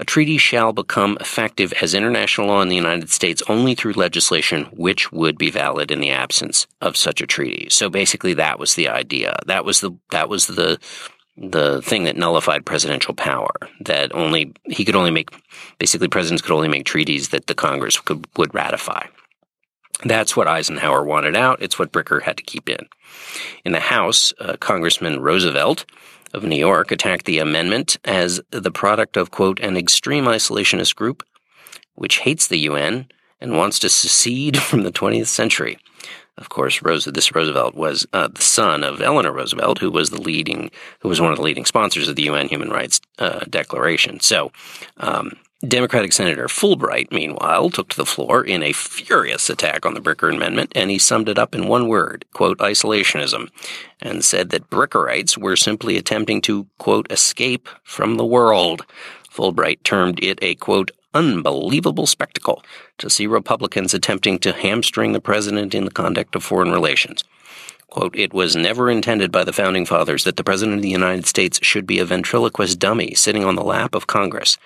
[0.00, 4.64] a treaty shall become effective as international law in the United States only through legislation
[4.72, 7.68] which would be valid in the absence of such a treaty.
[7.68, 9.38] So basically that was the idea.
[9.46, 10.78] That was the that was the
[11.36, 15.30] the thing that nullified presidential power that only he could only make
[15.78, 19.06] basically presidents could only make treaties that the Congress could would ratify.
[20.04, 21.60] That's what Eisenhower wanted out.
[21.60, 22.88] It's what Bricker had to keep in.
[23.66, 25.84] In the House, uh, Congressman Roosevelt
[26.32, 31.22] of New York attacked the amendment as the product of, quote, an extreme isolationist group
[31.94, 33.06] which hates the UN
[33.40, 35.78] and wants to secede from the 20th century.
[36.38, 40.70] Of course, this Roosevelt was uh, the son of Eleanor Roosevelt, who was the leading,
[41.00, 44.20] who was one of the leading sponsors of the UN Human Rights uh, Declaration.
[44.20, 44.50] So,
[44.96, 45.32] um,
[45.68, 50.34] Democratic Senator Fulbright, meanwhile, took to the floor in a furious attack on the Bricker
[50.34, 53.50] Amendment, and he summed it up in one word, quote, isolationism,
[54.00, 58.86] and said that Brickerites were simply attempting to, quote, escape from the world.
[59.30, 62.62] Fulbright termed it a, quote, unbelievable spectacle
[62.96, 67.22] to see Republicans attempting to hamstring the president in the conduct of foreign relations.
[67.88, 71.26] Quote, it was never intended by the founding fathers that the President of the United
[71.26, 74.56] States should be a ventriloquist dummy sitting on the lap of Congress.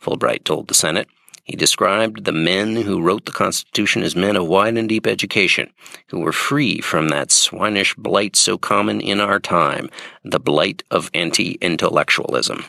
[0.00, 1.08] Fulbright told the Senate.
[1.44, 5.72] He described the men who wrote the Constitution as men of wide and deep education,
[6.08, 9.90] who were free from that swinish blight so common in our time,
[10.24, 12.64] the blight of anti intellectualism.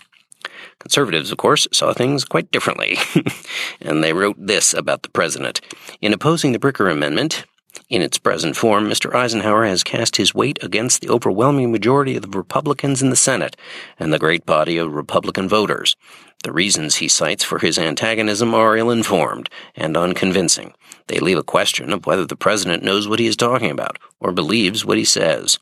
[0.80, 2.98] Conservatives, of course, saw things quite differently,
[3.82, 5.62] and they wrote this about the president.
[6.02, 7.46] In opposing the Bricker Amendment,
[7.92, 9.14] in its present form, Mr.
[9.14, 13.58] Eisenhower has cast his weight against the overwhelming majority of the Republicans in the Senate
[14.00, 15.98] and the great body of Republican voters.
[16.46, 20.74] The reasons he cites for his antagonism are ill informed and unconvincing.
[21.08, 24.32] They leave a question of whether the President knows what he is talking about or
[24.32, 25.60] believes what he says.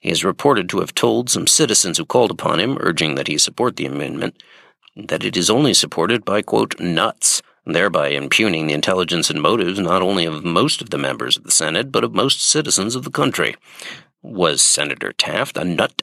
[0.00, 3.38] He is reported to have told some citizens who called upon him, urging that he
[3.38, 4.42] support the amendment,
[4.94, 10.02] that it is only supported by, quote, nuts, thereby impugning the intelligence and motives not
[10.02, 13.10] only of most of the members of the Senate, but of most citizens of the
[13.10, 13.56] country.
[14.22, 16.02] Was Senator Taft a nut?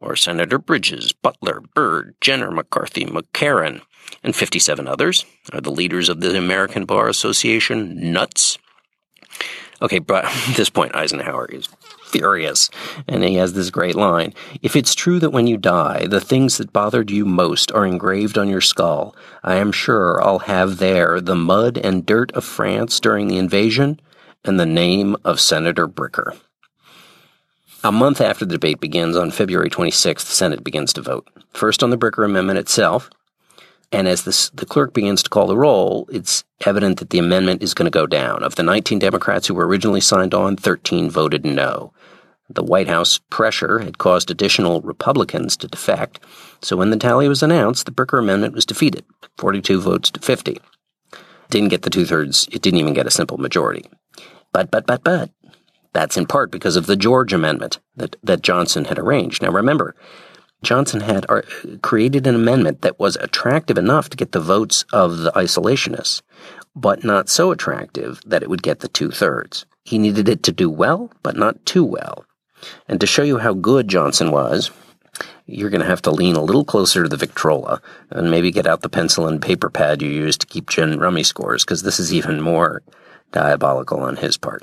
[0.00, 3.82] or Senator Bridges, Butler, Byrd, Jenner, McCarthy, McCarran,
[4.22, 8.58] and 57 others are the leaders of the American Bar Association nuts.
[9.80, 11.68] Okay, but at this point, Eisenhower is
[12.06, 12.70] furious,
[13.08, 16.56] and he has this great line If it's true that when you die, the things
[16.58, 21.20] that bothered you most are engraved on your skull, I am sure I'll have there
[21.20, 24.00] the mud and dirt of France during the invasion
[24.44, 26.36] and the name of Senator Bricker.
[27.84, 31.28] A month after the debate begins on February 26th, the Senate begins to vote.
[31.52, 33.10] First on the Bricker Amendment itself,
[33.92, 37.62] and as this, the clerk begins to call the roll, it's evident that the amendment
[37.62, 38.42] is going to go down.
[38.42, 41.92] Of the 19 Democrats who were originally signed on, 13 voted no.
[42.48, 46.20] The White House pressure had caused additional Republicans to defect,
[46.62, 49.04] so when the tally was announced, the Bricker Amendment was defeated
[49.38, 50.58] 42 votes to 50.
[51.50, 53.84] Didn't get the two thirds, it didn't even get a simple majority.
[54.52, 55.30] But, but, but, but,
[55.92, 59.42] that's in part because of the George Amendment that, that Johnson had arranged.
[59.42, 59.94] Now remember,
[60.62, 61.42] Johnson had uh,
[61.82, 66.22] created an amendment that was attractive enough to get the votes of the isolationists,
[66.74, 69.66] but not so attractive that it would get the two thirds.
[69.84, 72.24] He needed it to do well, but not too well.
[72.88, 74.70] And to show you how good Johnson was,
[75.46, 77.80] you're going to have to lean a little closer to the Victrola
[78.10, 81.22] and maybe get out the pencil and paper pad you use to keep gin rummy
[81.22, 82.82] scores, because this is even more
[83.30, 84.62] diabolical on his part.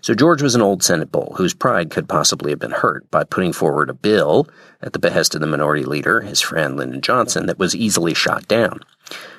[0.00, 3.24] So George was an old Senate bull whose pride could possibly have been hurt by
[3.24, 4.48] putting forward a bill
[4.82, 8.48] at the behest of the minority leader, his friend Lyndon Johnson, that was easily shot
[8.48, 8.80] down.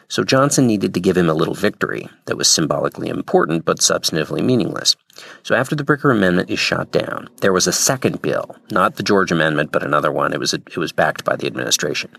[0.07, 4.43] So Johnson needed to give him a little victory that was symbolically important but substantively
[4.43, 4.95] meaningless.
[5.43, 9.03] So after the Bricker Amendment is shot down, there was a second bill, not the
[9.03, 10.33] George Amendment, but another one.
[10.33, 12.11] It was it was backed by the administration.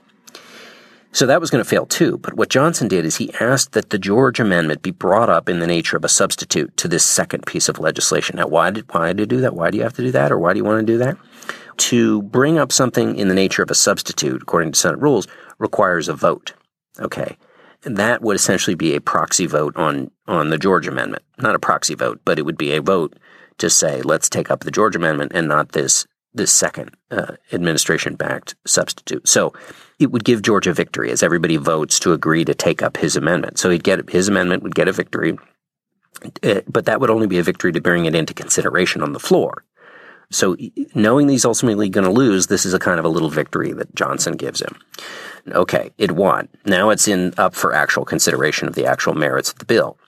[1.15, 2.19] So that was going to fail too.
[2.19, 5.61] But what Johnson did is he asked that the George Amendment be brought up in
[5.61, 8.37] the nature of a substitute to this second piece of legislation.
[8.37, 9.55] Now, why did why did you do that?
[9.55, 11.17] Why do you have to do that, or why do you want to do that?
[11.77, 16.09] To bring up something in the nature of a substitute, according to Senate rules, requires
[16.09, 16.53] a vote.
[16.99, 17.37] Okay.
[17.85, 21.23] And that would essentially be a proxy vote on, on the George Amendment.
[21.39, 23.17] Not a proxy vote, but it would be a vote
[23.59, 28.15] to say, let's take up the George Amendment and not this this second uh, administration
[28.17, 29.27] backed substitute.
[29.29, 29.53] So
[29.99, 33.59] it would give Georgia victory as everybody votes to agree to take up his amendment.
[33.59, 35.39] So he'd get his amendment would get a victory,
[36.43, 39.21] uh, but that would only be a victory to bring it into consideration on the
[39.21, 39.65] floor.
[40.31, 40.57] So
[40.95, 43.95] knowing he's ultimately going to lose, this is a kind of a little victory that
[43.95, 44.77] Johnson gives him.
[45.49, 46.49] Okay, it won.
[46.65, 49.99] Now it's in up for actual consideration of the actual merits of the bill.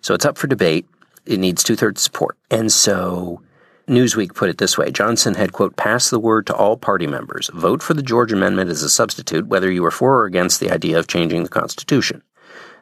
[0.00, 0.86] So it's up for debate.
[1.26, 2.36] It needs two thirds support.
[2.50, 3.40] And so
[3.86, 7.50] Newsweek put it this way Johnson had, quote, passed the word to all party members
[7.52, 10.70] vote for the George Amendment as a substitute, whether you are for or against the
[10.70, 12.22] idea of changing the Constitution.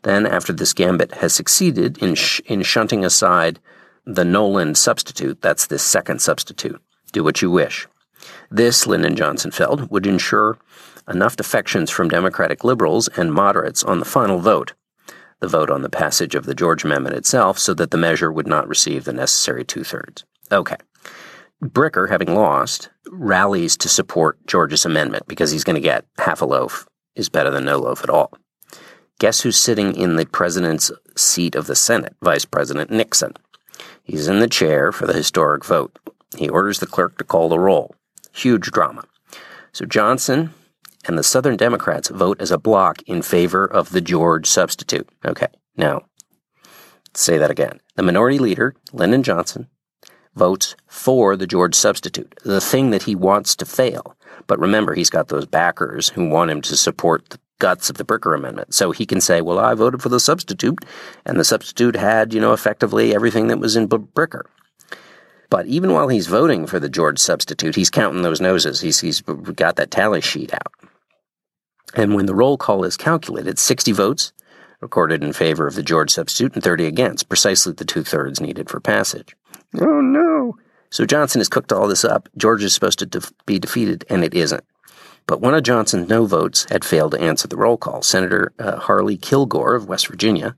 [0.03, 3.59] Then, after this gambit has succeeded in, sh- in shunting aside
[4.05, 6.81] the Knowland substitute, that's this second substitute,
[7.11, 7.89] do what you wish.
[8.49, 10.57] This, Lyndon Johnson felt, would ensure
[11.09, 14.75] enough defections from Democratic liberals and moderates on the final vote,
[15.41, 18.47] the vote on the passage of the George Amendment itself, so that the measure would
[18.47, 20.25] not receive the necessary two thirds.
[20.53, 20.77] Okay.
[21.63, 26.45] Bricker, having lost, rallies to support George's amendment because he's going to get half a
[26.45, 28.33] loaf is better than no loaf at all.
[29.21, 32.17] Guess who's sitting in the president's seat of the Senate?
[32.21, 33.35] Vice President Nixon.
[34.03, 35.97] He's in the chair for the historic vote.
[36.37, 37.95] He orders the clerk to call the roll.
[38.33, 39.05] Huge drama.
[39.73, 40.53] So Johnson
[41.05, 45.09] and the Southern Democrats vote as a block in favor of the George substitute.
[45.25, 46.03] Okay, now,
[47.15, 47.81] say that again.
[47.95, 49.69] The minority leader, Lyndon Johnson,
[50.35, 54.17] votes for the George substitute, the thing that he wants to fail.
[54.47, 58.05] But remember, he's got those backers who want him to support the guts of the
[58.05, 58.75] Bricker Amendment.
[58.75, 60.85] So he can say, well, I voted for the substitute,
[61.25, 64.43] and the substitute had, you know, effectively everything that was in Bricker.
[65.49, 68.81] But even while he's voting for the George substitute, he's counting those noses.
[68.81, 70.73] He's, he's got that tally sheet out.
[71.95, 74.33] And when the roll call is calculated, 60 votes
[74.81, 78.69] recorded in favor of the George substitute and 30 against, precisely the two thirds needed
[78.69, 79.37] for passage.
[79.81, 80.57] Oh no.
[80.91, 82.29] So Johnson has cooked all this up.
[82.37, 84.65] Georgia is supposed to def- be defeated, and it isn't.
[85.27, 88.03] But one of Johnson's no votes had failed to answer the roll call.
[88.03, 90.57] Senator uh, Harley Kilgore of West Virginia,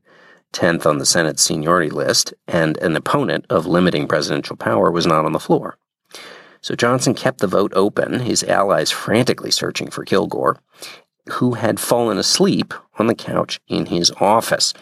[0.52, 5.24] 10th on the Senate seniority list, and an opponent of limiting presidential power, was not
[5.24, 5.78] on the floor.
[6.60, 10.58] So Johnson kept the vote open, his allies frantically searching for Kilgore,
[11.32, 14.72] who had fallen asleep on the couch in his office,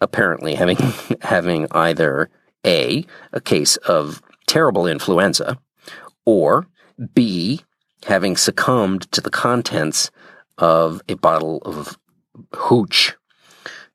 [0.00, 0.76] apparently having
[1.22, 2.28] having either
[2.66, 5.58] a, a case of terrible influenza,
[6.24, 6.66] or
[7.14, 7.62] B,
[8.04, 10.10] having succumbed to the contents
[10.58, 11.98] of a bottle of
[12.54, 13.14] hooch.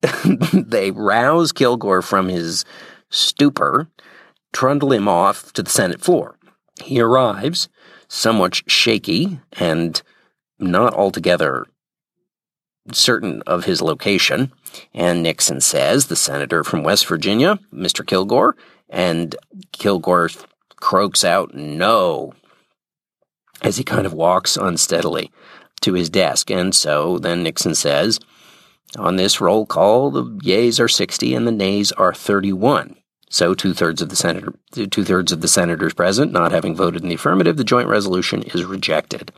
[0.54, 2.66] they rouse Kilgore from his
[3.10, 3.88] stupor,
[4.54, 6.38] trundle him off to the Senate floor.
[6.82, 7.70] He arrives,
[8.08, 10.02] somewhat shaky and
[10.60, 11.66] not altogether
[12.92, 14.52] certain of his location.
[14.94, 18.06] And Nixon says, the senator from West Virginia, Mr.
[18.06, 18.56] Kilgore,
[18.90, 19.36] and
[19.72, 20.30] Kilgore
[20.78, 22.34] croaks out, no,
[23.62, 25.32] as he kind of walks unsteadily
[25.82, 26.50] to his desk.
[26.50, 28.20] And so then Nixon says,
[28.98, 32.96] on this roll call, the yeas are 60 and the nays are 31.
[33.30, 37.02] So two thirds of the senator, two thirds of the senators present, not having voted
[37.02, 39.32] in the affirmative, the joint resolution is rejected.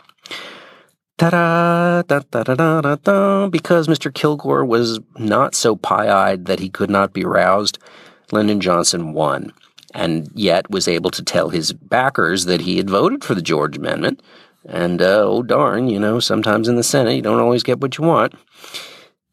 [1.23, 3.47] Ta-da, da, da, da, da, da, da.
[3.47, 4.13] Because Mr.
[4.13, 7.79] Kilgore was not so pie-eyed that he could not be roused,
[8.33, 9.53] Lyndon Johnson won,
[9.93, 13.77] and yet was able to tell his backers that he had voted for the George
[13.77, 14.21] Amendment.
[14.65, 17.97] And, uh, oh darn, you know, sometimes in the Senate you don't always get what
[17.97, 18.33] you want.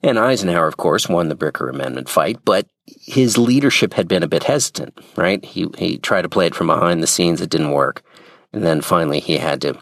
[0.01, 4.29] And Eisenhower, of course, won the Bricker Amendment fight, but his leadership had been a
[4.29, 5.45] bit hesitant, right?
[5.45, 7.41] He, he tried to play it from behind the scenes.
[7.41, 8.05] It didn't work.
[8.53, 9.77] And then finally he had to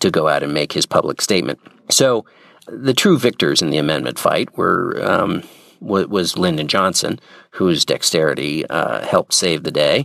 [0.00, 1.58] to go out and make his public statement.
[1.90, 2.24] So
[2.66, 5.42] the true victors in the amendment fight were um,
[5.80, 7.20] was Lyndon Johnson,
[7.52, 10.04] whose dexterity uh, helped save the day,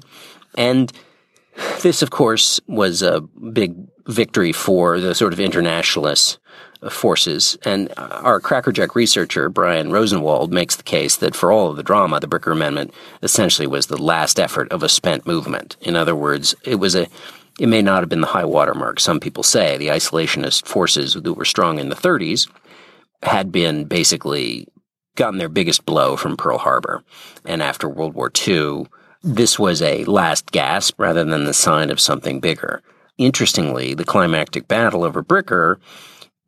[0.56, 0.92] and
[1.82, 3.76] this, of course, was a big
[4.08, 6.40] victory for the sort of internationalist
[6.90, 7.58] forces.
[7.64, 12.20] And our crackerjack researcher, Brian Rosenwald, makes the case that for all of the drama,
[12.20, 15.78] the Bricker Amendment essentially was the last effort of a spent movement.
[15.82, 17.08] In other words, it was a
[17.60, 19.00] it may not have been the high water mark.
[19.00, 22.50] Some people say the isolationist forces that were strong in the 30s
[23.22, 24.68] had been basically
[25.16, 27.04] gotten their biggest blow from Pearl Harbor.
[27.46, 28.88] And after World War II,
[29.22, 32.82] this was a last gasp rather than the sign of something bigger.
[33.18, 35.78] Interestingly, the climactic battle over Bricker,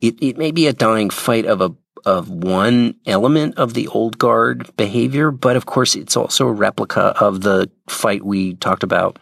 [0.00, 4.16] it, it may be a dying fight of a of one element of the old
[4.16, 9.18] guard behavior, but of course it's also a replica of the fight we talked about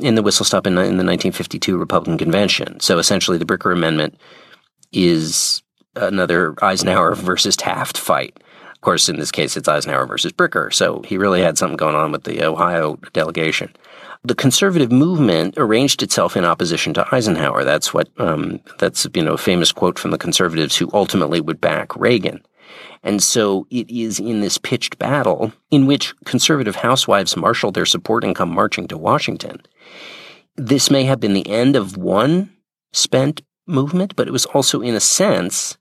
[0.00, 2.80] in the whistle stop in, in the 1952 Republican convention.
[2.80, 4.18] So essentially, the Bricker Amendment
[4.92, 5.62] is
[5.96, 8.40] another Eisenhower versus Taft fight.
[8.72, 10.72] Of course, in this case, it's Eisenhower versus Bricker.
[10.72, 13.74] So he really had something going on with the Ohio delegation.
[14.24, 17.64] The conservative movement arranged itself in opposition to Eisenhower.
[17.64, 21.60] That's what um, that's you know a famous quote from the conservatives who ultimately would
[21.60, 22.42] back Reagan.
[23.02, 28.24] And so it is in this pitched battle in which conservative housewives marshal their support
[28.24, 29.62] and come marching to Washington.
[30.56, 32.50] This may have been the end of one
[32.92, 35.78] spent movement, but it was also, in a sense,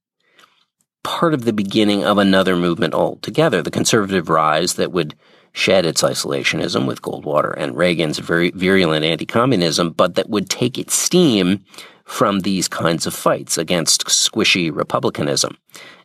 [1.03, 5.15] part of the beginning of another movement altogether, the conservative rise that would
[5.53, 10.93] shed its isolationism with Goldwater and Reagan's very virulent anti-communism, but that would take its
[10.93, 11.63] steam
[12.07, 15.57] from these kinds of fights against squishy republicanism,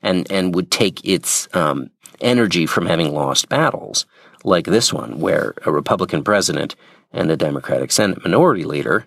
[0.02, 1.90] and and would take its um,
[2.20, 4.04] energy from having lost battles
[4.44, 6.74] like this one, where a Republican president
[7.12, 9.06] and a Democratic Senate minority leader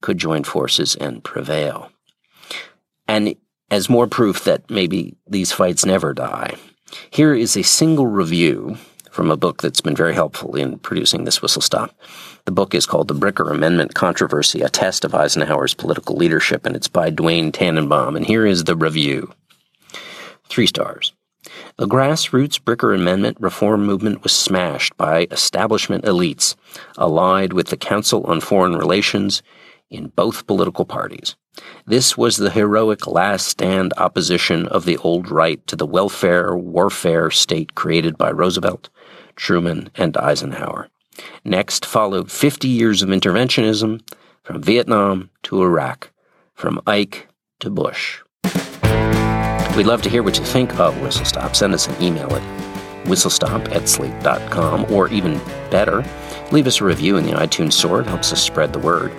[0.00, 1.92] could join forces and prevail.
[3.06, 3.36] And
[3.70, 6.56] as more proof that maybe these fights never die,
[7.10, 8.78] here is a single review
[9.12, 11.94] from a book that's been very helpful in producing this whistle stop.
[12.46, 16.74] The book is called The Bricker Amendment Controversy, a test of Eisenhower's political leadership, and
[16.74, 18.16] it's by Duane Tananbaum.
[18.16, 19.32] And here is the review.
[20.48, 21.12] Three stars.
[21.76, 26.56] The grassroots Bricker Amendment reform movement was smashed by establishment elites
[26.96, 29.42] allied with the Council on Foreign Relations
[29.90, 31.36] in both political parties.
[31.86, 37.30] This was the heroic last stand opposition of the old right to the welfare warfare
[37.30, 38.88] state created by Roosevelt,
[39.36, 40.88] Truman, and Eisenhower.
[41.44, 44.00] Next followed 50 years of interventionism
[44.42, 46.10] from Vietnam to Iraq,
[46.54, 47.28] from Ike
[47.60, 48.20] to Bush.
[49.76, 51.56] We'd love to hear what you think of Whistle Stop.
[51.56, 52.62] Send us an email at
[53.04, 55.38] whistlestop at slate.com, or even
[55.70, 56.04] better,
[56.50, 58.00] leave us a review in the iTunes store.
[58.00, 59.10] It helps us spread the word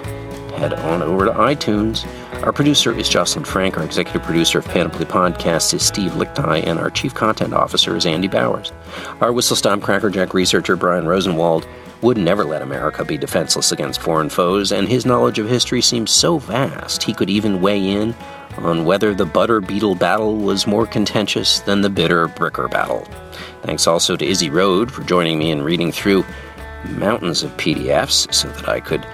[0.53, 2.05] head on over to iTunes.
[2.43, 3.77] Our producer is Jocelyn Frank.
[3.77, 8.05] Our executive producer of Panoply Podcasts is Steve Lickteig, and our chief content officer is
[8.05, 8.73] Andy Bowers.
[9.21, 11.65] Our Whistle Stop Crackerjack researcher, Brian Rosenwald,
[12.01, 16.11] would never let America be defenseless against foreign foes, and his knowledge of history seems
[16.11, 18.13] so vast he could even weigh in
[18.57, 23.07] on whether the butter beetle battle was more contentious than the bitter bricker battle.
[23.61, 26.25] Thanks also to Izzy Road for joining me in reading through
[26.89, 29.07] mountains of PDFs so that I could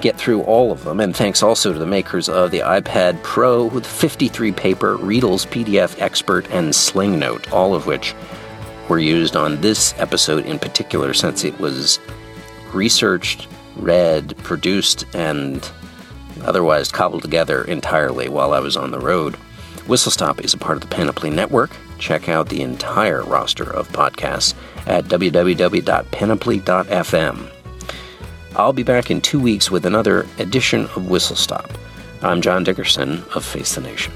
[0.00, 1.00] get through all of them.
[1.00, 6.00] And thanks also to the makers of the iPad Pro with 53 paper, Readdle's PDF
[6.00, 8.14] Expert, and Sling Note, all of which
[8.88, 12.00] were used on this episode in particular since it was
[12.72, 13.46] researched,
[13.76, 15.70] read, produced, and
[16.42, 19.36] otherwise cobbled together entirely while I was on the road.
[19.86, 21.70] Whistle Stop is a part of the Panoply Network.
[21.98, 24.54] Check out the entire roster of podcasts
[24.86, 27.57] at www.panoply.fm.
[28.58, 31.70] I'll be back in two weeks with another edition of Whistle Stop.
[32.22, 34.12] I'm John Dickerson of Face the Nation.